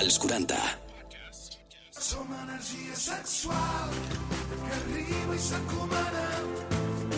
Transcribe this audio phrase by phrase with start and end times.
[0.00, 0.56] als 40.
[1.90, 3.90] Som energia sexual
[4.48, 6.24] que arriba i s'encomana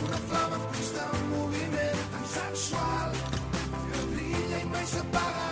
[0.00, 3.14] una flama en constant moviment tan sexual
[3.92, 5.46] que brilla i mai s'apaga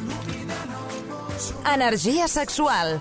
[0.00, 1.62] il·luminant el món.
[1.76, 2.98] Energia sexual.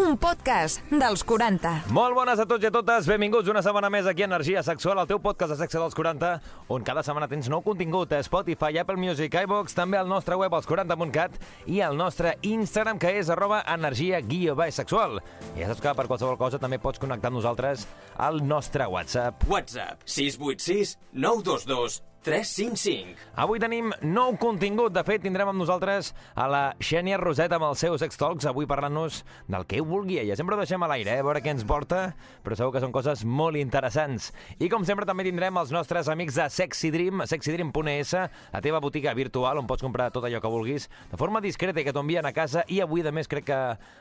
[0.00, 1.70] Un podcast dels 40.
[1.92, 5.02] Molt bones a tots i a totes, benvinguts una setmana més aquí a Energia Sexual,
[5.02, 6.30] el teu podcast de sexe dels 40,
[6.72, 10.56] on cada setmana tens nou contingut a Spotify, Apple Music, iVox, també al nostre web
[10.56, 11.36] als 40.cat
[11.68, 15.20] i al nostre Instagram, que és arroba energia guió baix sexual.
[15.52, 17.84] I ja saps que per qualsevol cosa també pots connectar amb nosaltres
[18.16, 19.44] al nostre WhatsApp.
[19.52, 23.16] WhatsApp 686 922 355.
[23.40, 24.92] Avui tenim nou contingut.
[24.92, 29.22] De fet, tindrem amb nosaltres a la Xènia Roset amb els seus Talks, avui parlant-nos
[29.48, 30.36] del que vulgui ella.
[30.36, 31.22] Sempre ho deixem a l'aire, eh?
[31.22, 32.10] a veure què ens porta,
[32.44, 34.30] però segur que són coses molt interessants.
[34.60, 38.12] I com sempre també tindrem els nostres amics de Sexy Dream, sexydream.es,
[38.52, 41.86] la teva botiga virtual on pots comprar tot allò que vulguis de forma discreta i
[41.86, 43.60] que t'ho envien a casa i avui, de més, crec que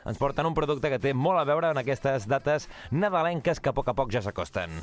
[0.10, 3.76] ens porten un producte que té molt a veure en aquestes dates nadalenques que a
[3.78, 4.82] poc a poc ja s'acosten.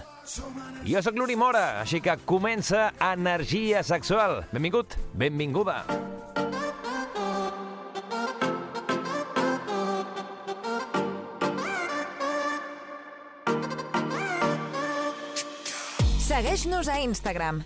[0.88, 2.88] Jo sóc l'Uri Mora, així que comença
[3.26, 4.44] Energia Sexual.
[4.52, 5.82] Benvingut, benvinguda.
[16.26, 17.62] Segueix-nos a Instagram.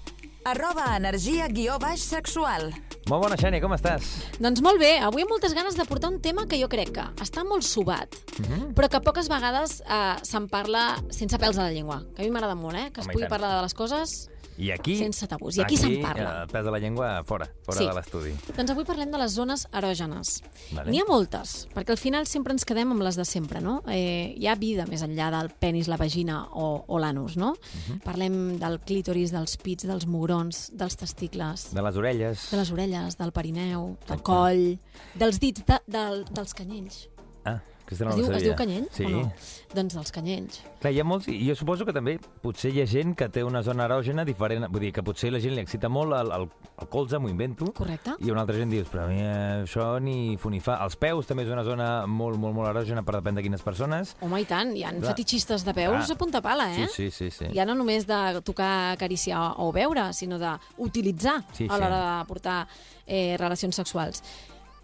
[0.49, 2.71] Arroba energia guió baix sexual.
[3.11, 4.07] Molt bona, Xènia, com estàs?
[4.41, 7.05] Doncs molt bé, avui amb moltes ganes de portar un tema que jo crec que
[7.25, 8.75] està molt subat, Mhm.
[8.75, 12.05] però que poques vegades eh, se'n parla sense pèls a la llengua.
[12.15, 12.91] Que a mi m'agrada molt, eh?
[12.93, 14.30] Que es Home, i pugui parlar de les coses...
[14.61, 14.99] I aquí...
[15.01, 15.57] Sense tabús.
[15.57, 16.43] I aquí se'n parla.
[16.45, 17.87] eh, pes de la llengua fora, fora Sí.
[17.89, 18.33] de l'estudi.
[18.57, 20.43] Doncs avui parlem de les zones erògenes.
[20.77, 20.91] Vale.
[20.93, 23.79] N'hi ha moltes, perquè al final sempre ens quedem amb les de sempre, no?
[23.89, 27.55] Eh, hi ha vida més enllà del penis, la vagina o, o l'anus, no?
[27.89, 28.01] Mhm.
[28.05, 32.51] Parlem del clítoris, dels pits, dels mugrons, dels testicles, De les orelles.
[32.51, 34.79] de les orelles, del perineu, del coll,
[35.15, 37.07] dels dits, de, del, dels canyells.
[37.47, 39.05] Ah, aquesta no Es diu, es diu canyell Sí.
[39.05, 39.33] o no?
[39.75, 40.61] Doncs dels canyells.
[40.81, 43.43] Clar, hi ha molts, i jo suposo que també potser hi ha gent que té
[43.45, 46.47] una zona erògena diferent, vull dir que potser la gent li excita molt el, el,
[46.81, 48.15] el colze, m'ho invento, Correcte.
[48.21, 50.79] i una altra gent dius, però a mi això ni fu ni fa.
[50.85, 54.17] Els peus també és una zona molt, molt, molt erògena per depèn de quines persones.
[54.21, 55.11] Home, i tant, hi ha Clar.
[55.13, 56.17] fetichistes de peus Clar.
[56.17, 56.87] a punta pala, eh?
[56.89, 57.31] Sí, sí, sí.
[57.31, 57.51] sí.
[57.55, 61.81] Ja no només de tocar, acariciar o veure, sinó d'utilitzar Sí, a sí.
[61.81, 62.67] l'hora de portar
[63.07, 64.23] eh, relacions sexuals.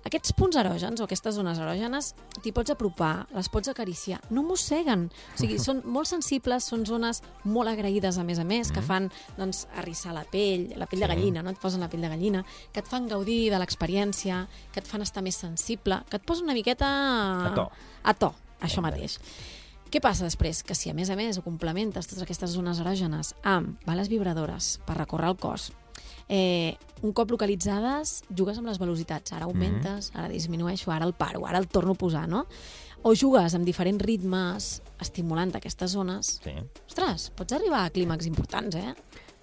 [0.06, 2.12] Aquests punts erògens o aquestes zones erògenes
[2.44, 5.08] t'hi pots apropar, les pots acariciar, no mosseguen.
[5.34, 9.08] O sigui, són molt sensibles, són zones molt agraïdes, a més a més, que fan
[9.38, 11.08] doncs, arrissar la pell, la pell de.
[11.08, 11.12] Sí.
[11.16, 11.50] gallina, no?
[11.54, 14.44] et posen la pell de gallina, que et fan gaudir de l'experiència,
[14.74, 16.88] que et fan estar més sensible, que et posen una miqueta...
[17.50, 17.66] A to.
[18.06, 18.30] A to,
[18.62, 19.18] això mateix.
[19.90, 20.64] Què passa després?
[20.66, 24.76] Que si a més a més ho complementes totes aquestes zones erògenes amb bales vibradores
[24.86, 25.70] per recórrer el cos,
[26.28, 31.46] eh, un cop localitzades jugues amb les velocitats, ara augmentes, ara disminueixo, ara el paro,
[31.46, 32.46] ara el torno a posar, no?
[33.02, 36.40] O jugues amb diferents ritmes estimulant aquestes zones.
[36.42, 36.56] sí.
[36.88, 38.94] Ostres, pots arribar a clímax importants, eh?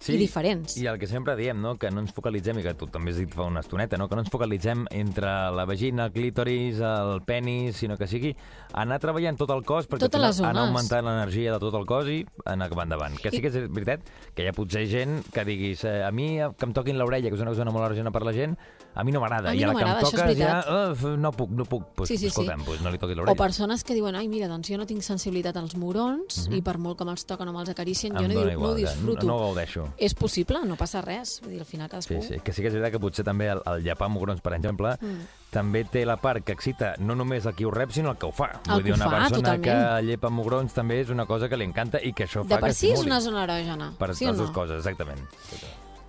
[0.04, 0.76] Sí, I diferents.
[0.78, 1.78] I el que sempre diem, no?
[1.80, 4.10] que no ens focalitzem, i que tu també has dit fa una estoneta, no?
[4.12, 8.34] que no ens focalitzem entre la vagina, el clítoris, el penis, sinó que sigui
[8.74, 11.86] anar treballant tot el cos perquè Totes les final anar augmentant l'energia de tot el
[11.88, 13.16] cos i anar cap endavant.
[13.24, 14.04] Que sí que és veritat
[14.36, 17.30] que hi ha potser gent que diguis eh, a mi eh, que em toquin l'orella,
[17.32, 18.58] que és una zona molt erògena per la gent,
[18.96, 19.56] a mi no m'agrada.
[19.56, 20.60] I a no la que em toques ja,
[20.92, 21.88] uf, no puc, no puc.
[21.96, 22.34] Pues, Sí, sí, sí.
[22.34, 23.38] escolta'm, pues no li toquis O l'orella.
[23.40, 27.00] persones que diuen, ai, mira, doncs jo no tinc sensibilitat als mugrons i per molt
[27.00, 28.22] que me'ls toquen o me'ls acaricien, jo.
[28.28, 29.26] Em no, dóna diu- no ho igual, disfruto.
[29.26, 29.88] No ho gaudeixo.
[29.98, 31.38] És possible, no passa res.
[31.44, 32.20] Vull dir, al final cadascú...
[32.22, 34.56] Sí, sí, que sí que és veritat que potser també el, el llepar mugrons, per
[34.58, 35.30] exemple, mm.
[35.54, 38.30] també té la part que excita no només el qui ho rep, sinó el que
[38.30, 38.50] ho fa.
[38.66, 39.64] El Vull dir, una fa, persona totalment.
[39.68, 42.62] que llepa mugrons també és una cosa que li encanta i que això De fa
[42.64, 44.44] per que si és una zona erògena, per sí les no?
[44.44, 45.26] dues coses, exactament.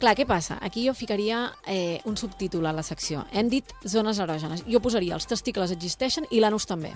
[0.03, 0.59] Clar, què passa?
[0.60, 3.22] Aquí jo ficaria eh, un subtítol a la secció.
[3.32, 4.65] Hem dit zones erògenes.
[4.69, 6.91] Jo posaria els testicles existeixen i l'anus també.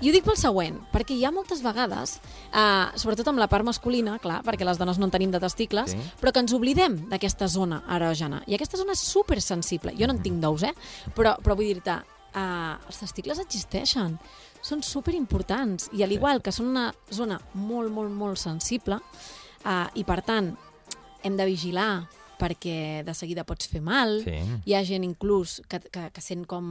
[0.00, 2.18] I ho dic pel següent, perquè hi ha moltes vegades,
[2.52, 5.90] eh, sobretot amb la part masculina, clar, perquè les dones no en tenim de testicles,
[5.96, 5.98] Sí.
[6.20, 8.42] però que ens oblidem d'aquesta zona erògena.
[8.46, 9.96] I aquesta zona és supersensible.
[9.98, 10.74] Jo no en tinc d'ous, eh?
[11.16, 11.98] Però, però vull dir-te,
[12.34, 14.18] eh, els testicles existeixen
[14.62, 19.00] són superimportants i al igual que són una zona molt, molt, molt sensible
[19.64, 20.56] eh, i per tant
[21.24, 22.06] hem de vigilar
[22.42, 24.18] perquè de seguida pots fer mal.
[24.26, 24.36] Sí.
[24.66, 26.68] Hi ha gent inclús que, que, que sent com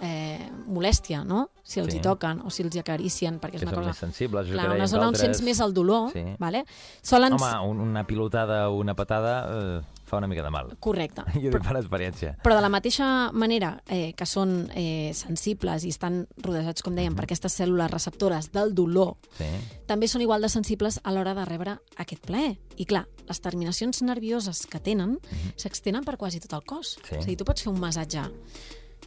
[0.00, 1.50] eh, molèstia, no?
[1.64, 1.98] Si els Sí.
[1.98, 3.94] hi toquen o si els hi acaricien, perquè Que és una són cosa...
[3.94, 4.46] sensibles.
[4.52, 5.36] Clar, que una zona on d'altres.
[5.36, 6.22] sents més el dolor, Sí.
[6.38, 6.64] vale?
[7.02, 7.32] Solen...
[7.32, 10.76] Home, un, una pilotada o una patada eh, fa una mica de mal.
[10.78, 11.22] Correcte.
[11.42, 12.36] Jo dic per experiència.
[12.44, 17.16] Però de la mateixa manera eh, que són eh, sensibles i estan rodejats, com dèiem,
[17.16, 19.48] per aquestes cèl·lules receptores del dolor, Sí.
[19.86, 22.58] també són igual de sensibles a l'hora de rebre aquest plaer.
[22.76, 25.18] I clar, les terminacions nervioses que tenen
[25.56, 26.98] s'extenen per quasi tot el cos.
[27.02, 27.16] Sí.
[27.16, 28.22] És a dir, tu pots fer un massatge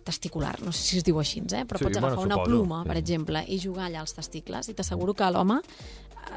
[0.10, 1.64] testicular, no sé si es diu així, eh?
[1.70, 2.90] però Sí, pots agafar bueno, una suposo, pluma, sí.
[2.92, 5.62] per exemple, i jugar allà als testicles, i t'asseguro que l'home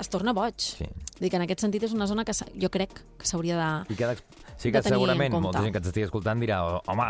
[0.01, 0.55] es torna boig.
[0.63, 0.87] Sí.
[0.87, 3.71] Vull dir que en aquest sentit és una zona que jo crec que s'hauria de...
[3.93, 4.15] I que
[4.63, 7.09] sí que segurament molta gent que ens estigui escoltant dirà "Oh, home,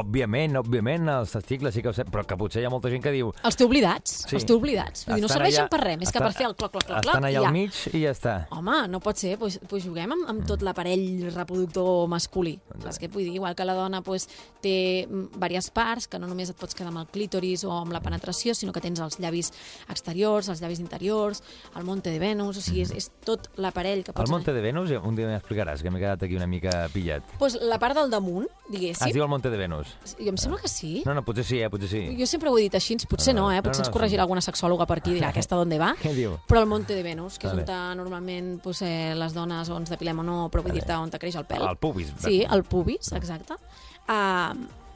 [0.00, 3.02] òbviament, òbviament, els testicles sí que ho sé, però que potser hi ha molta gent
[3.04, 4.36] que diu Els té oblidats, Sí.
[4.36, 5.06] els té oblidats.
[5.06, 6.84] Vull dir, no serveixen allà- per res, més que estan- per fer el cloc, cloc,
[6.84, 7.46] cloc, cloc, Estan allà ja.
[7.48, 8.34] al mig i ja està.
[8.50, 12.58] Home, no pot ser, doncs, doncs juguem amb, amb tot l'aparell reproductor masculí.
[12.82, 13.34] Saps què vull dir?
[13.34, 14.28] Igual que la dona doncs,
[14.60, 17.92] té mm, diverses parts, que no només et pots quedar amb el clítoris o amb
[17.92, 19.52] la penetració, sinó que tens els llavis
[19.88, 21.42] exteriors, els llavis interiors,
[21.76, 24.30] el monte de Venus, o sigui, és, és tot l'aparell que El pots...
[24.30, 27.22] Monte de Venus, un dia m'explicaràs, que m'he quedat aquí una mica pillat.
[27.38, 29.83] Pues la part del damunt, Ah, es diguéssim, diu el Monte de Venus.
[30.18, 31.02] Jo em sembla que sí.
[31.06, 32.02] No, no, potser sí, eh, potser sí.
[32.18, 33.58] Jo sempre ho he dit així, potser no, eh?
[33.58, 34.26] No, Potser no, ens corregirà sí.
[34.26, 35.94] alguna sexòloga per aquí i dirà aquesta d'on va.
[36.04, 36.36] Què diu?
[36.50, 37.62] Però el Monte de Venus, que Vale.
[37.62, 40.96] és on normalment pues, eh, les dones o ens depilem o no, però vull dir-te
[40.96, 41.66] on te creix el pèl.
[41.68, 42.14] El pubis.
[42.22, 43.58] Sí, el pubis, exacte.
[44.04, 44.52] Uh,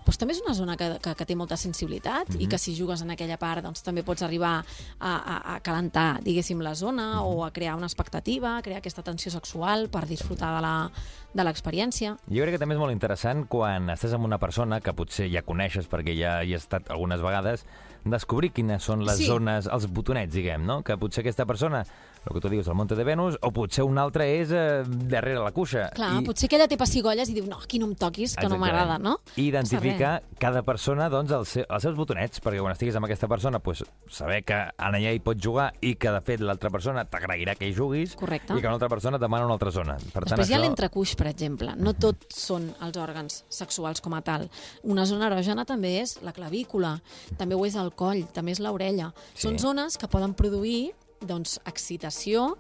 [0.09, 3.03] doncs també és una zona que, que, que té molta sensibilitat i que si jugues
[3.05, 7.45] en aquella part doncs, també pots arribar a, a, a calentar, diguéssim, la zona o
[7.45, 10.91] a crear una expectativa, a crear aquesta tensió sexual per disfrutar de la-
[11.35, 12.15] de l'experiència.
[12.33, 15.43] Jo crec que també és molt interessant quan estàs amb una persona que potser ja
[15.45, 17.67] coneixes perquè ja hi has estat algunes vegades,
[18.09, 19.27] descobrir quines són les Sí.
[19.29, 20.81] zones, els botonets, diguem, no?
[20.83, 21.85] Que potser aquesta persona,
[22.29, 25.41] el que tu dius, el Monte de Venus, o potser un altre és eh, darrere
[25.41, 25.89] la cuixa.
[25.97, 26.25] Clar, I...
[26.27, 28.63] potser que ella té pessigolles i diu, no, aquí no em toquis, que no Exactament.
[28.65, 29.17] m'agrada, no?
[29.37, 33.29] I identificar cada persona doncs, els, seu, els seus botonets, perquè quan estiguis amb aquesta
[33.31, 33.83] persona, pues,
[34.13, 37.69] saber que en allà hi pots jugar i que, de fet, l'altra persona t'agrairà que
[37.69, 38.55] hi juguis Correcte.
[38.55, 39.97] i que una altra persona demana una altra zona.
[39.99, 40.67] Per tant, Després hi ha això...
[40.67, 41.75] l'entrecuix, per exemple.
[41.79, 44.49] No tot són els òrgans sexuals com a tal.
[44.85, 46.99] Una zona erògena també és la clavícula,
[47.39, 49.13] també ho és el coll, també és l'orella.
[49.33, 49.47] Sí.
[49.47, 52.55] Són zones que poden produir doncs, excitació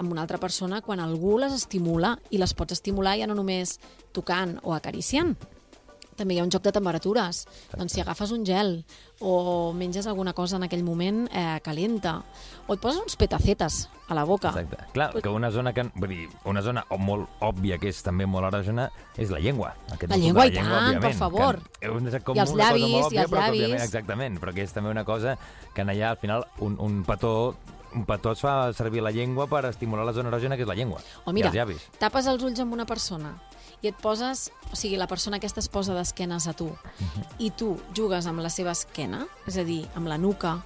[0.00, 3.78] amb una altra persona quan algú les estimula i les pots estimular ja no només
[4.16, 5.36] tocant o acariciant.
[6.20, 7.46] També hi ha un joc de temperatures.
[7.72, 8.82] Doncs si agafes un gel
[9.20, 12.18] o menges alguna cosa en aquell moment eh, calenta
[12.66, 14.52] o et poses uns petacetes a la boca.
[14.52, 14.90] Exacte.
[14.92, 15.84] Clar, que una zona que...
[15.94, 19.74] Vull dir, una zona molt òbvia que és també molt erògena és la llengua.
[19.88, 21.60] Aquest La botó de llengua, i tant, per favor.
[21.80, 23.60] Que és com I els llavis, molt i òbvia, els però llavis.
[23.64, 25.36] òbviament, exactament, però que és també una cosa
[25.74, 27.54] que en allà, al final, un, un petó
[27.94, 30.76] un petó es fa servir la llengua per estimular la zona erògena, que és la
[30.78, 31.00] llengua.
[31.24, 31.86] O mira, I els llavis.
[31.98, 33.34] tapes els ulls amb una persona
[33.82, 37.24] i et poses, o sigui, la persona aquesta es posa d'esquenes a tu Mhm.
[37.38, 40.62] i tu jugues amb la seva esquena, és a dir, amb la nuca,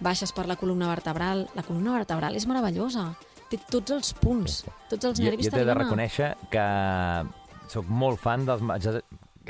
[0.00, 3.14] baixes per la columna vertebral, la columna vertebral és meravellosa,
[3.50, 7.28] té tots els punts, tots els Jo, nervis jo t'he de reconèixer que
[7.68, 8.62] sóc molt fan dels.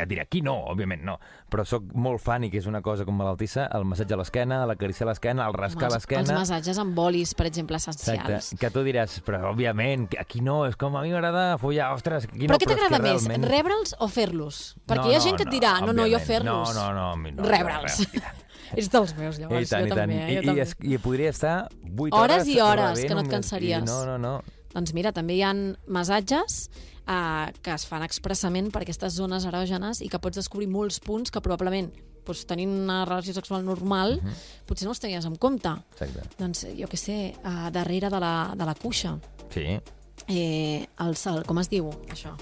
[0.01, 1.19] Que et diré, aquí no, òbviament no,
[1.53, 4.63] però sóc molt fan, i que és una cosa com malaltissa, el massatge a l'esquena,
[4.71, 6.23] l'acariciar a l'esquena, el rascar els, l'esquena...
[6.25, 8.25] els massatges amb bolis, per exemple, essencials.
[8.25, 12.25] Exacte, que tu diràs, però òbviament, aquí no, és com a mi m'agrada follar, ostres,
[12.31, 14.63] aquí Però no, què t'agrada més, realment- rebre'ls o fer-los?
[14.89, 16.73] Perquè No, hi ha no, gent que et no, dirà, no, no, jo fer-los.
[16.77, 18.01] No, no, no, a no, Rebre'ls.
[18.15, 18.39] no, no,
[18.81, 20.01] És dels meus, I llavors, tant, jo i tant.
[20.07, 20.17] també.
[20.31, 20.63] I, jo i, també.
[20.63, 21.55] es, I podria estar
[21.91, 23.83] 8 Hores hores i hores, que no et cansaries.
[23.83, 24.35] I no, no, no.
[24.71, 25.51] Doncs mira, també hi ha
[25.91, 26.69] massatges
[27.11, 31.33] eh, que es fan expressament per aquestes zones erògenes i que pots descobrir molts punts
[31.35, 31.91] que probablement
[32.25, 34.35] doncs, tenint una relació sexual normal Mhm.
[34.69, 35.73] potser no els tenies en compte.
[35.99, 36.29] Exacte.
[36.39, 39.19] Doncs jo què sé, uh, darrere de la, de la cuixa.
[39.53, 39.81] Sí,
[40.29, 42.37] Eh, el, el, com es diu, això?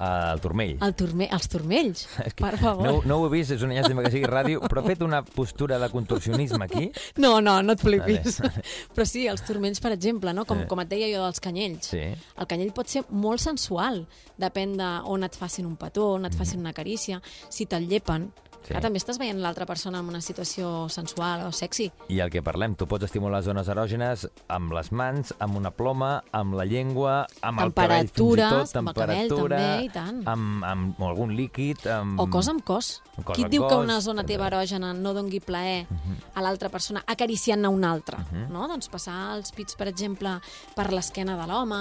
[0.00, 0.76] El turmell.
[0.82, 2.06] El turme, els turmells,
[2.40, 2.86] per favor.
[2.86, 5.78] No, no ho he vist, és una llàstima que sigui ràdio, però fet una postura
[5.82, 6.90] de contorsionisme aquí.
[7.20, 8.38] No, no, no et flipis.
[8.96, 10.46] Però sí, els turmells, per exemple, no?
[10.48, 10.66] com, Eh.
[10.70, 11.90] com et deia jo dels canyells.
[11.92, 12.00] Sí.
[12.40, 14.06] El canyell pot ser molt sensual,
[14.40, 18.30] depèn de on et facin un petó, on et facin una carícia, si te'l llepen.
[18.66, 18.74] Sí.
[18.76, 21.88] Ah, també estàs veient l'altra persona en una situació sensual o sexy.
[22.12, 26.22] I el que parlem, tu pots estimular zones erògenes amb les mans, amb una ploma,
[26.36, 29.92] amb la llengua, amb el cabell fins i tot, amb el cabell temperatura, també, i
[29.94, 30.20] tant.
[30.28, 32.20] amb, amb algun líquid, amb...
[32.20, 33.00] O cos amb cos.
[33.24, 35.86] Cos Qui et diu que cos, una zona teva erògena no dongui plaer
[36.34, 38.20] a l'altra persona acariciant-ne una altra?
[38.50, 38.66] no?
[38.70, 40.36] Doncs passar els pits, per exemple,
[40.76, 41.80] per l'esquena de l'home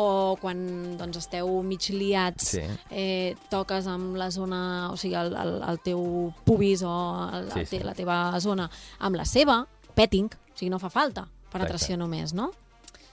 [0.00, 2.62] o quan doncs, esteu mig liats Sí.
[2.90, 6.00] eh, toques amb la zona, o sigui, el, el, el teu
[6.44, 6.92] pubis o
[7.34, 7.80] el, Sí, sí.
[7.84, 8.68] la teva zona
[9.00, 9.60] amb la seva,
[9.94, 12.02] petting, o sigui, no fa falta, penetració Exacte.
[12.04, 12.50] només, no?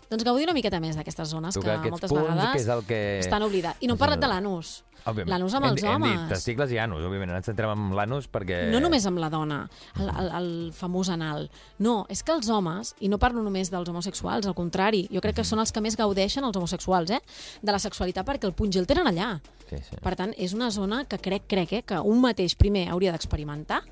[0.10, 2.84] Doncs gaudir una miqueta més d'aquestes zones Tu que, que moltes vegades que és el
[2.86, 3.00] que...
[3.24, 3.82] estan oblidats.
[3.82, 4.84] I no hem parlat de l'anus.
[5.06, 6.30] L'anus amb Hem- els Hem dit homes.
[6.32, 7.30] testicles i anus, òbviament.
[7.38, 8.72] Ens centrem en l'anus perquè...
[8.74, 9.60] No només amb la dona,
[10.00, 11.48] el, el, el famós anal.
[11.78, 15.36] No, és que els homes, i no parlo només dels homosexuals, al contrari, jo crec
[15.42, 17.22] que són els que més gaudeixen, els homosexuals, eh?
[17.62, 19.36] de la sexualitat, perquè el punt G el tenen allà.
[19.70, 19.98] Sí, sí.
[20.02, 23.84] Per tant, és una zona que crec, crec eh, que un mateix primer hauria d'experimentar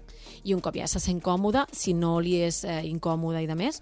[0.46, 3.56] i un cop ja se sent còmode, si no li és eh, incòmode i de
[3.60, 3.82] més,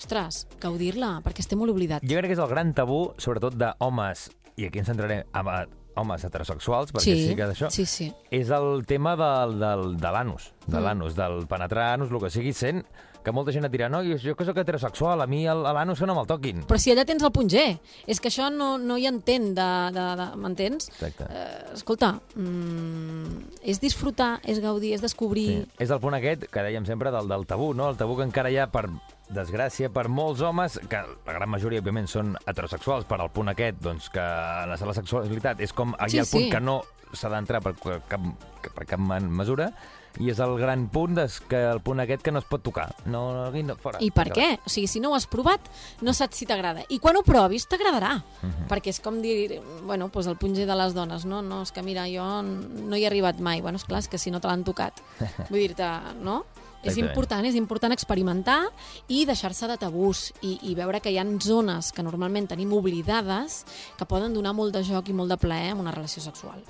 [0.00, 2.02] ostres, gaudir-la, perquè estem molt oblidat.
[2.06, 6.22] Jo crec que és el gran tabú, sobretot d'homes, i aquí ens centrarem amb, homes
[6.24, 8.06] heterosexuals, perquè sí, Sí, que d'això, sí, sí.
[8.30, 10.84] és el tema del, del, de l'anus, de Mm.
[10.84, 12.84] l'anus, del penetrar anus, el que sigui, sent
[13.24, 16.14] que molta gent et dirà, no, jo, que sóc heterosexual, a mi l'anus que no
[16.16, 16.62] me'l toquin.
[16.68, 17.62] Però si allà tens el punt G,
[18.08, 20.88] és que això no, no hi entén, de, de, de, m'entens?
[20.94, 21.26] Exacte.
[21.28, 25.46] Eh, escolta, mm, és disfrutar, és gaudir, és descobrir...
[25.64, 25.70] Sí.
[25.86, 27.90] És el punt aquest que dèiem sempre del, del tabú, no?
[27.92, 28.86] El tabú que encara hi ha per
[29.30, 33.78] desgràcia per molts homes, que la gran majoria, òbviament, són heterosexuals, per al punt aquest,
[33.84, 36.50] doncs, que la, la sexualitat és com aquí Sí, el punt sí.
[36.50, 36.80] que no
[37.14, 37.74] s'ha d'entrar per
[38.08, 38.26] cap,
[38.74, 39.70] per cap man- mesura,
[40.18, 42.88] i és el gran punt des que el punt aquest que no es pot tocar.
[43.06, 44.00] No, no, no fora.
[44.02, 44.48] I per què?
[44.66, 45.70] O sigui, si no ho has provat,
[46.02, 46.82] no saps si t'agrada.
[46.90, 48.16] I quan ho provis, t'agradarà.
[48.42, 48.68] Mhm.
[48.70, 51.42] Perquè és com dir, bueno, doncs el punt G de les dones, no?
[51.42, 53.60] No, és que mira, jo no hi he arribat mai.
[53.60, 55.00] Bueno, és clar, és que si no te l'han tocat.
[55.50, 55.90] Vull dir-te,
[56.20, 56.44] no?
[56.82, 58.70] És important, és important experimentar
[59.12, 63.64] i deixar-se de tabús i, i veure que hi ha zones que normalment tenim oblidades
[63.98, 66.64] que poden donar molt de joc i molt de plaer en una relació sexual.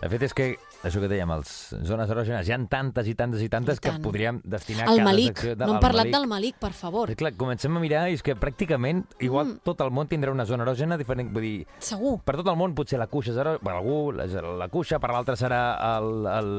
[0.00, 0.46] De fet, és que,
[0.82, 1.50] això que dèiem, els
[1.84, 4.02] zones erògenes, hi ha tantes i tantes i tantes I que tant.
[4.02, 5.56] podríem destinar El cada Malik, secció...
[5.60, 6.14] no hem parlat Malik.
[6.16, 7.10] del Malik, per favor.
[7.12, 9.60] És clar, comencem a mirar i és que pràcticament igual Mm.
[9.64, 11.32] tot el món tindrà una zona erògena diferent.
[11.32, 12.18] Vull dir, Segur.
[12.24, 13.58] per tot el món potser la cuixa serà...
[13.60, 15.60] Per algú la, la cuixa, per l'altre serà
[15.98, 16.50] el, el,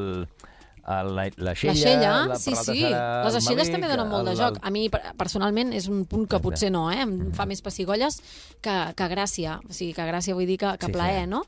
[0.82, 1.74] el, la, la xella...
[1.74, 2.80] La xella, la, sí, sí.
[2.84, 4.58] Les el aixelles també donen molt de el- joc.
[4.62, 6.48] A mi, per- personalment, és un punt que Exacte.
[6.48, 7.02] potser no, eh?
[7.06, 8.22] Em fa més pessigolles
[8.62, 9.60] que, que gràcia.
[9.68, 11.30] O sigui, que gràcia vull dir que, que Sí, plaer, sí.
[11.30, 11.44] no?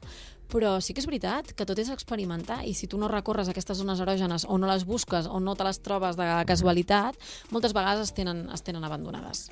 [0.54, 3.80] Però sí que és veritat que tot és experimentar i si tu no recorres aquestes
[3.80, 7.18] zones erògenes o no les busques o no te les trobes de casualitat,
[7.50, 9.48] moltes vegades es tenen, es tenen abandonades.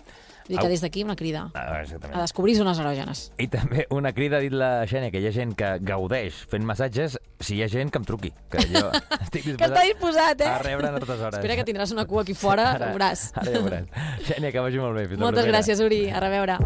[0.46, 3.32] Vull dir que des d'aquí una crida Ah, a descobrir zones erògenes.
[3.40, 6.66] I també una crida, ha dit la Xènia, que hi ha gent que gaudeix fent
[6.68, 8.90] massatges, si hi ha gent que em truqui, que jo
[9.22, 10.50] estic Que està disposat, eh?
[10.50, 11.40] a rebre'n a totes hores.
[11.40, 13.32] Espera que tindràs una cua aquí fora, ho veuràs.
[13.38, 13.90] Ara ja ho veuràs.
[14.28, 15.08] Xènia, que vagi molt bé.
[15.14, 16.08] Fins Moltes gràcies, Uri.
[16.10, 16.60] A reveure.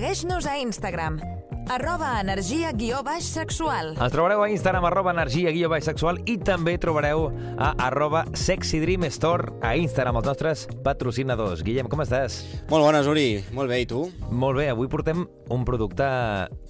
[0.00, 1.18] Segueix-nos a Instagram,
[1.70, 3.92] arroba energia guió baix sexual.
[3.94, 7.28] Ens trobareu a Instagram, arroba energia guió baix sexual i també trobareu
[7.62, 11.62] a arroba sexy dream store a Instagram, els nostres patrocinadors.
[11.62, 12.40] Guillem, com estàs?
[12.72, 13.28] Molt bones, Uri.
[13.54, 14.08] Molt bé, i tu?
[14.30, 16.06] Molt bé, avui portem un producte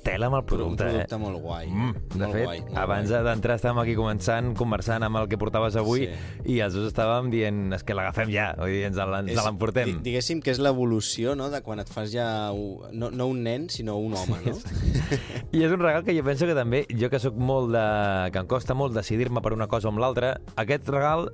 [0.05, 1.19] tela amb el Un producte, producte eh?
[1.21, 1.67] molt guai.
[1.69, 5.39] Mm, de molt fet, guai, molt abans d'entrar estàvem aquí començant, conversant amb el que
[5.41, 6.55] portaves avui Sí.
[6.57, 9.87] i els dos estàvem dient, és que l'agafem ja, vull dir, ens l'emportem.
[9.99, 12.51] di- Diguéssim que és l'evolució no, de quan et fas ja...
[12.93, 14.57] No, no un nen, sinó un home, no?
[15.57, 17.85] I és un regal que jo penso que també, jo que sóc molt de...
[18.35, 21.29] que em costa molt decidir-me per una cosa o amb l'altra, aquest regal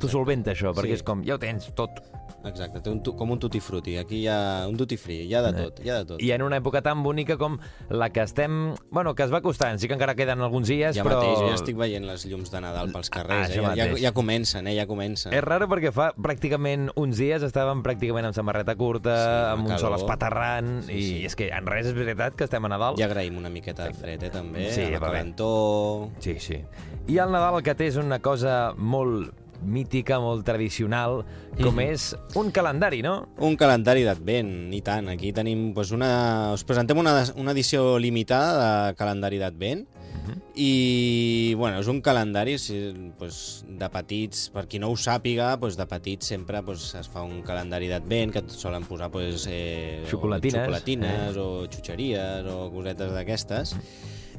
[0.00, 1.00] t'ho solventa això, perquè Sí.
[1.00, 2.00] és com, ja ho tens tot.
[2.44, 3.96] Exacte, té un, tu- com un tutti frutti.
[3.96, 6.20] Aquí hi ha un tutti free, hi ha de tot, hi ha de tot.
[6.22, 7.56] I en una època tan bonica com
[7.88, 8.74] la que estem...
[8.90, 11.18] Bueno, que es va costant, sí que encara queden alguns dies, Ja però...
[11.22, 13.62] mateix, jo ja estic veient les llums de Nadal pels carrers, Ah, eh?
[13.62, 14.74] ja, ja, ja comencen, eh?
[14.76, 15.32] Ja comencen.
[15.32, 19.78] És raro perquè fa pràcticament uns dies estàvem pràcticament amb samarreta curta, Sí, amb un
[19.80, 21.22] sol espaterrant, Sí, i sí.
[21.30, 22.98] és que en res és veritat que estem a Nadal.
[23.00, 24.68] Ja agraïm una miqueta de fred, eh, també.
[24.74, 25.16] Sí, la va bé.
[25.22, 26.10] calentó...
[26.20, 26.60] Sí, sí.
[27.08, 29.32] I el Nadal el que té és una cosa molt
[29.62, 31.24] mítica, molt tradicional,
[31.60, 31.80] com Mhm.
[31.92, 33.28] és un calendari, no?
[33.38, 35.08] Un calendari d'advent, i tant.
[35.08, 36.52] Aquí tenim doncs, una...
[36.54, 40.40] Us presentem una, una edició limitada de calendari d'advent Mhm.
[40.56, 45.76] i, bueno, és un calendari sí, doncs, de petits, per qui no ho sàpiga, doncs,
[45.76, 50.08] de petits sempre doncs, es fa un calendari d'advent que solen posar doncs, eh, o
[50.08, 50.60] Xocolatines.
[50.62, 53.76] xocolatines o xutxeries o cosetes d'aquestes.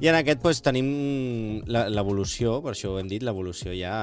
[0.03, 0.87] I en aquest doncs, tenim
[1.67, 3.93] l'evolució, per això ho hem dit, l'evolució ja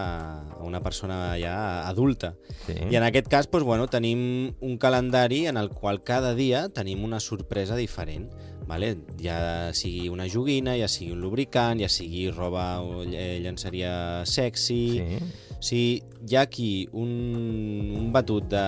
[0.57, 1.57] a una persona ja
[1.89, 2.33] adulta.
[2.65, 2.79] Sí.
[2.89, 7.05] I en aquest cas, doncs, bueno, tenim un calendari en el qual cada dia tenim
[7.05, 8.31] una sorpresa diferent.
[8.67, 8.97] Vale?
[9.21, 14.83] Ja sigui una joguina, ja sigui un lubricant, ja sigui roba o ll- llenceria sexy...
[14.99, 15.33] Sí.
[15.63, 17.07] Sí, hi ha aquí un,
[17.95, 18.63] un batut de,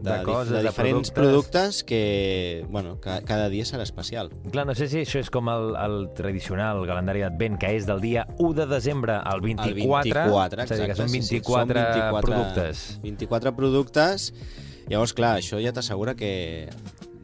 [0.14, 1.12] De coses, de de diferents productes.
[1.12, 4.30] productes que, bueno, que cada dia serà especial.
[4.50, 8.00] Clar, no sé si això és com el, el tradicional calendari d'advent, que és del
[8.00, 9.68] dia 1 de desembre al 24.
[9.68, 12.86] El 24, és a dir, que són exacte, sí, sí, 24, són 24 productes.
[13.04, 14.30] 24 productes.
[14.88, 16.32] Llavors, clar, això ja t'assegura que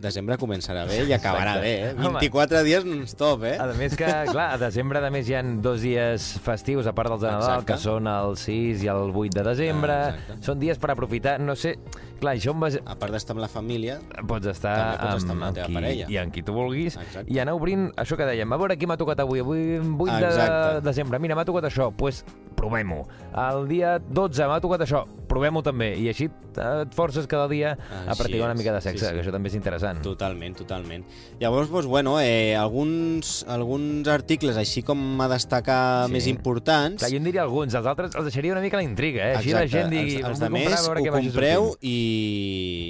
[0.02, 1.62] desembre començarà bé i acabarà Exacte.
[1.62, 1.94] bé, eh?
[1.97, 2.18] Home.
[2.21, 3.54] 24 dies non-stop, eh?
[3.62, 7.12] A més que, clar, a desembre a més hi ha dos dies festius, a part
[7.14, 7.73] dels de Nadal, Exacte.
[7.73, 9.92] que són el 6 i el 8 de desembre.
[9.92, 10.42] Ah, exacte.
[10.50, 11.76] són dies per aprofitar, no sé...
[12.23, 12.76] Clar, això vas...
[12.87, 13.97] A part d'estar amb la família,
[14.28, 16.06] Pots estar, pots estar amb la teva qui, parella.
[16.06, 17.26] i amb qui tu vulguis Exacte.
[17.35, 20.28] i anar obrint això que dèiem, a veure qui m'ha tocat avui avui 8 de
[20.28, 20.85] Exacte.
[20.87, 22.23] desembre, mira, m'ha tocat això pues,
[22.62, 23.02] provem-ho.
[23.33, 25.92] El dia 12 m'ha tocat això, provem-ho també.
[25.99, 29.12] I així et forces cada dia a Així practicar una mica de sexe, sí, sí.
[29.16, 30.02] que això també és interessant.
[30.04, 31.04] Totalment, totalment.
[31.40, 36.12] Llavors, doncs, bueno, eh, alguns, alguns articles així com a destacar Sí.
[36.12, 37.00] més importants...
[37.00, 39.37] Clar, jo en diria alguns, els altres els deixaria una mica la intriga, eh?
[39.40, 41.88] Així la gent digui, els, els "Vull de més comprar, a veure ho compreu sortint".
[41.88, 41.97] i,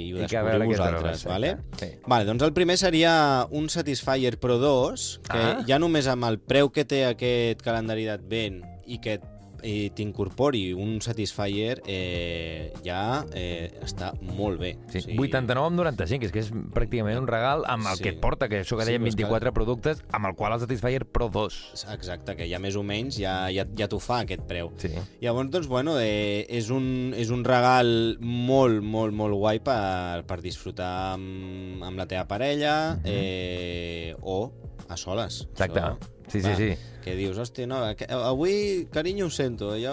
[0.09, 1.49] i ho a descobriu vosaltres, vale?
[1.55, 2.01] exacte, sí.
[2.05, 3.13] Vale, doncs el primer seria
[3.51, 5.63] un Satisfyer Pro 2, que Ah.
[5.65, 9.19] ja només amb el preu que té aquest calendari d'advent i que
[9.63, 14.73] i t'incorpori un Satisfyer eh, ja eh, està molt bé.
[14.91, 18.03] Sí, O sigui, 89 amb 95, és que és pràcticament un regal amb el Sí.
[18.03, 20.35] que et porta, que això que Sí, dèiem però és que- 24 productes, amb el
[20.35, 21.85] qual el Satisfyer Pro 2.
[21.93, 24.71] Exacte, que ja més o menys ja, ja, ja t'ho fa aquest preu.
[24.77, 24.89] Sí.
[25.21, 30.41] Llavors, doncs, bueno, eh, és, un, és un regal molt, molt, molt guai per, per
[30.41, 34.51] disfrutar amb, amb la teva parella eh, o
[34.89, 35.47] a soles.
[35.51, 35.79] Exacte.
[35.79, 35.97] Això,
[36.33, 36.89] Sí, sí, clar, sí.
[37.03, 37.81] Que dius, hòstia, no,
[38.23, 39.91] avui, carinyo, ho sento, jo,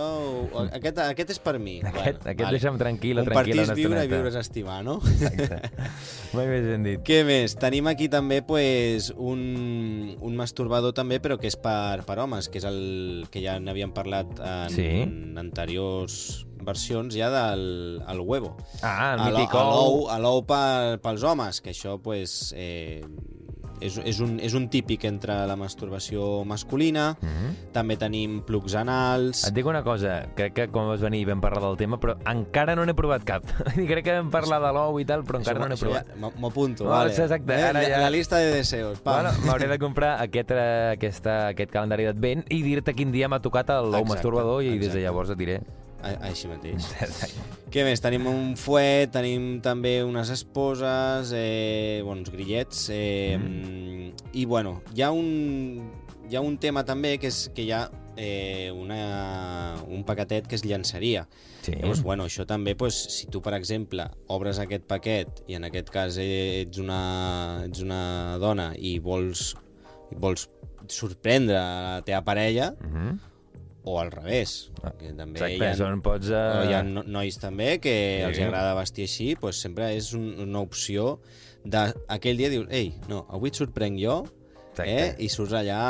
[0.71, 1.81] aquest, aquest és per mi.
[1.83, 5.01] Aquest- aquest deixa'm tranquil·la, tranquil·la Compartir una és viure i viure és estimar, no?
[5.03, 5.59] Exacte.
[6.39, 7.01] Mai més ben dit.
[7.03, 7.57] Què més?
[7.59, 9.43] Tenim aquí també pues, un,
[10.23, 13.91] un masturbador també, però que és per, per homes, que és el que ja n'havíem
[13.97, 14.87] parlat en, Sí.
[15.03, 18.55] en anteriors versions ja del el huevo.
[18.87, 20.07] Ah, el mític ou.
[20.23, 23.03] l'ou pels homes, que això pues, eh,
[23.81, 27.17] és, és, un, és un típic entre la masturbació masculina.
[27.21, 27.73] Mhm.
[27.73, 29.45] També tenim plugs anals.
[29.49, 32.75] Et dic una cosa, crec que quan vas venir vam parlar del tema, però encara
[32.77, 33.45] no n'he provat cap.
[33.75, 36.07] Crec que vam parlar de l'ou i tal, però encara no n'he Això provat.
[36.09, 37.11] ja- m'ho- M'ho apunto, No, vale.
[37.13, 39.01] exacte, Eh, ara la, ja- la lista de deseos.
[39.01, 39.15] pam.
[39.23, 43.41] Bueno, m'hauré de comprar aquest, eh, aquesta, aquest calendari d'advent i dir-te quin dia m'ha
[43.41, 44.99] tocat l'ou masturbador i des exacte.
[44.99, 45.61] de llavors et diré.
[46.03, 46.87] A- Així mateix.
[47.73, 48.01] Què més?
[48.03, 54.31] Tenim un fuet, tenim també unes esposes, eh, bueno, uns grillets, eh, mm.
[54.35, 55.91] i bueno, hi ha un,
[56.31, 57.85] hi ha un tema també que és que hi ha
[58.17, 61.27] eh, una, un paquetet que és llançaria.
[61.63, 61.75] Sí.
[61.77, 65.91] Llavors, bueno, això també, pues, si tu, per exemple, obres aquest paquet i en aquest
[65.93, 67.01] cas ets una,
[67.69, 69.53] ets una dona i vols,
[70.17, 70.49] vols
[70.91, 73.19] sorprendre la teva parella, Mhm.
[73.91, 74.71] O al revés.
[74.83, 76.31] Ah, que també Exacte, hi ha, són pots...
[76.31, 76.89] o hi ha Uh...
[76.95, 78.27] no- nois també que Sí.
[78.29, 81.19] els agrada vestir així, doncs sempre és un, una opció
[81.65, 84.21] de aquell dia dius, ei, no, avui et sorprenc jo,
[84.81, 85.11] eh?
[85.21, 85.81] i surts allà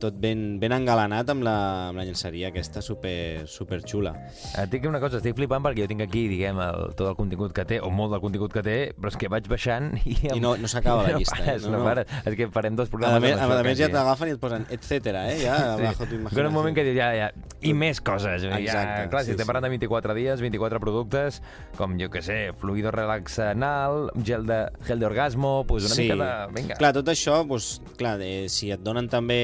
[0.00, 1.54] tot ben, ben engalanat amb la,
[1.90, 4.14] amb la llenceria aquesta super, super xula.
[4.58, 7.52] Et dic una cosa, estic flipant perquè jo tinc aquí, diguem, el, tot el contingut
[7.56, 10.16] que té, o molt del contingut que té, però és que vaig baixant i...
[10.34, 11.58] I no- no s'acaba la llista, eh?
[11.62, 11.84] No, no, no.
[11.90, 12.08] pares.
[12.24, 13.96] És que farem dos programes més, amb a, això, a més ja quasi.
[13.98, 15.38] t'agafen i et posen etcètera, eh?
[15.44, 16.20] Ja, bajo tu Sí.
[16.20, 16.36] imaginació.
[16.36, 18.42] Però en un moment que dius, ja, ja, i més coses.
[18.48, 19.48] Ja, Exacte, clar, si sí, estem sí.
[19.52, 21.40] parlant de 24 dies, 24 productes,
[21.76, 26.08] com, jo que sé, fluido relax anal, gel de, gel d'orgasmo, pues una sí.
[26.08, 26.52] mica de...
[26.56, 26.78] Vinga.
[26.80, 27.70] Clar, tot això, doncs,
[28.00, 29.40] clar, eh, si et donen també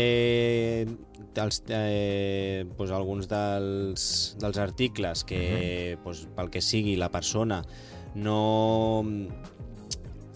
[1.37, 6.05] els, eh, doncs, alguns dels, dels articles que, Mhm.
[6.05, 7.63] doncs, pel que sigui, la persona
[8.15, 9.05] no...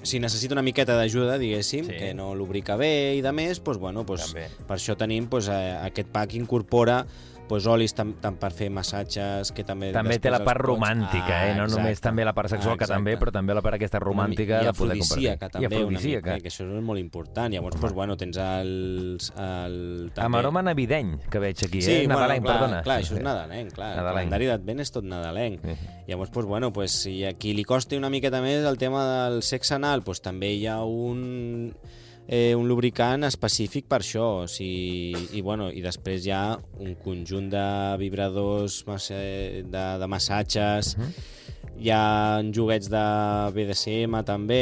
[0.03, 1.93] Si necessita una miqueta d'ajuda, diguéssim, Sí.
[1.93, 4.47] que no lubrica bé i de més, doncs, bueno, doncs, També.
[4.67, 7.07] per això tenim doncs, eh, aquest pack incorpora
[7.51, 9.91] doncs, olis tant per fer massatges que també...
[9.93, 11.55] També té la part romàntica, eh?
[11.59, 11.83] No exacte.
[11.83, 14.73] només també la part sexual, que també, però també la part aquesta romàntica I de
[14.73, 15.29] poder compartir.
[15.29, 16.27] afrodisíaca també, I afrodisíaca.
[16.31, 17.53] mica, eh, que això és molt important.
[17.53, 19.31] Llavors, doncs, bueno, tens els...
[19.37, 22.07] El, Amb aroma navideny, que veig aquí, Sí, eh?
[22.07, 22.83] bueno, Nadalenc, clar, perdona.
[22.87, 23.91] clar, això és nadalenc, clar.
[23.97, 24.11] Nadalenc.
[24.11, 25.65] El calendari d'advent és tot nadalenc.
[25.65, 25.77] Sí.
[26.09, 29.43] Llavors, doncs, bueno, pues, si a qui li costi una miqueta més el tema del
[29.43, 31.75] sexe anal, doncs, també hi ha un,
[32.31, 34.45] eh, un lubricant específic per això.
[34.45, 37.65] O sigui, i, bueno, I després hi ha un conjunt de
[37.99, 41.13] vibradors, massa, de, de massatges, Mhm.
[41.81, 43.05] Hi ha joguets de
[43.57, 44.61] BDSM també...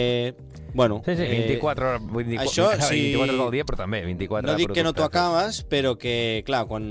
[0.74, 2.98] Bueno, Sí, sí, eh, 24 hores, 24, això, clar, sí.
[3.16, 6.42] 24 hores al dia, però també 24 no dic que no t'ho acabes, però que,
[6.46, 6.84] clar, quan,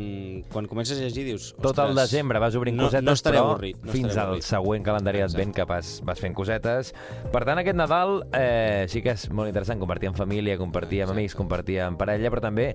[0.52, 1.52] quan comences a llegir dius...
[1.62, 4.34] Tot el "Ostres, desembre vas obrint no, cosetes, no estaré però avorrit, no fins estaré
[4.34, 6.92] al següent calendari d'advent que vas, vas fent cosetes.
[7.32, 11.12] Per tant, aquest Nadal eh, sí que és molt interessant compartir amb família, compartir amb
[11.14, 11.22] Exacte.
[11.22, 12.72] amics, compartir amb parella, però també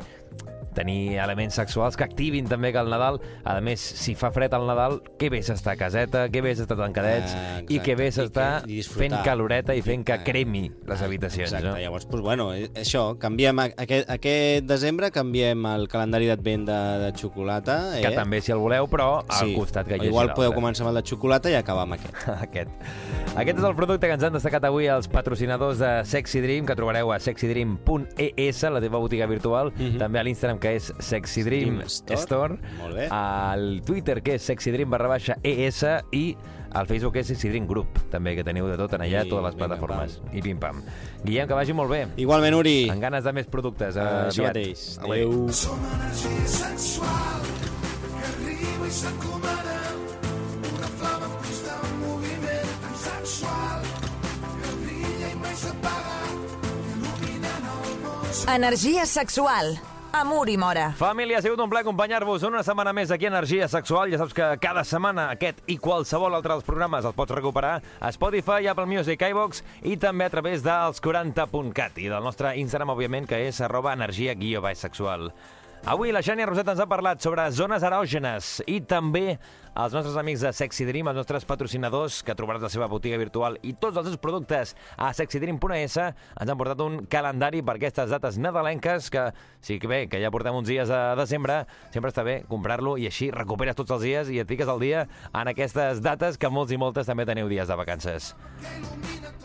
[0.75, 4.67] tenir elements sexuals que activin també que el Nadal, a més, si fa fred al
[4.67, 8.63] Nadal, que bé s'està a caseta, que bé s'està tancadets Ah, i que bé s'està
[8.93, 11.53] fent caloreta i fent que cremi les ah, habitacions.
[11.53, 11.77] Exacte, no?
[11.79, 16.79] llavors, doncs, bueno, eh, això, canviem a- aquest, aquest desembre canviem el calendari d'advent de,
[17.07, 17.99] de xocolata.
[17.99, 18.03] Eh?
[18.03, 20.61] Que també, si el voleu, però al costat que hi hagi Igual podeu l'altre.
[20.61, 22.17] començar amb el de xocolata i acabar amb aquest.
[22.49, 22.71] Aquest.
[23.37, 26.75] Aquest és el producte que ens han destacat avui els patrocinadors de Sexy Dream, que
[26.77, 29.99] trobareu a sexydream.es, la teva botiga virtual, Mhm.
[29.99, 32.21] també a l'Instagram, que és Sexy Dream Dream Store.
[32.23, 33.09] Store, Molt bé.
[33.11, 35.83] al Twitter, que és Sexy Dream barra baixa ES,
[36.15, 36.37] i
[36.73, 39.29] al Facebook, que és Sexy Dream Group, també, que teniu de tot en allà, I
[39.29, 40.21] totes les plataformes.
[40.33, 40.79] I pim-pam.
[41.27, 42.07] Guillem, que vagi molt bé.
[42.23, 42.77] Igualment, Uri.
[42.95, 43.99] Amb ganes de més productes.
[43.99, 44.57] Uh, això aviat.
[44.57, 44.87] mateix.
[45.03, 45.35] Adéu.
[45.53, 47.45] Som energia sexual
[48.15, 49.77] que arriba i s'encomana
[50.73, 53.87] una flama en constant moviment tan sexual
[54.63, 56.19] que brilla i mai s'apaga
[56.97, 59.77] il·luminant el món Energia sexual.
[60.13, 60.91] Amor i mora.
[60.93, 64.11] Família, ha sigut un plaer acompanyar-vos una setmana més aquí a Energia Sexual.
[64.13, 68.11] Ja saps que cada setmana aquest i qualsevol altre dels programes els pots recuperar a
[68.13, 73.31] Spotify, Apple Music, iVox i també a través dels 40.cat i del nostre Instagram, òbviament,
[73.31, 75.31] que és arroba energia guió sexual.
[75.89, 79.39] Avui la Xènia Roset ens ha parlat sobre zones erògenes i també
[79.73, 83.57] els nostres amics de Sexy Dream, els nostres patrocinadors, que trobaràs la seva botiga virtual
[83.65, 88.37] i tots els seus productes a sexydream.es, ens han portat un calendari per aquestes dates
[88.37, 89.31] nadalenques que,
[89.65, 91.63] sí que bé, que ja portem uns dies de desembre,
[91.95, 95.07] sempre està bé comprar-lo i així recuperes tots els dies i et fiques al dia
[95.33, 98.35] en aquestes dates que molts i moltes també teniu dies de vacances.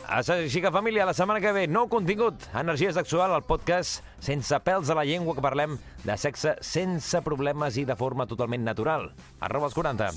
[0.08, 4.88] Així que, família, la setmana que ve, nou contingut, Energia Sexual, el podcast sense pèls
[4.88, 9.10] a la llengua que parlem de sexe sense problemes i de forma totalment natural.
[9.44, 10.17] Arroba els 40.